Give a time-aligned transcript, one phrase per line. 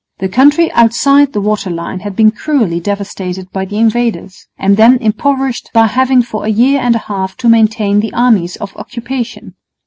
[0.17, 4.95] The country outside the water line had been cruelly devastated by the invaders, and then
[4.97, 9.53] impoverished by having for a year and a half to maintain the armies of occupation.